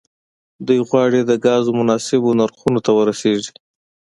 [0.65, 3.53] دوی غواړي د ګازو مناسبو نرخونو ته ورسیږي